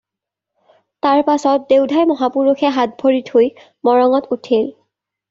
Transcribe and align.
তাৰ 1.07 1.19
পাছত 1.27 1.67
দেওধাই 1.73 2.07
মহাপুৰুষে 2.11 2.71
হাত-ভৰি 2.79 3.21
ধুই 3.29 3.51
মৰঙত 3.91 4.33
উঠিল। 4.39 4.67